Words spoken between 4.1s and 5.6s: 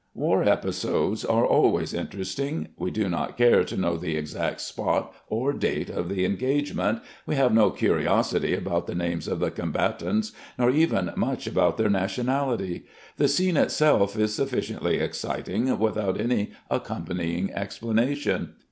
exact spot or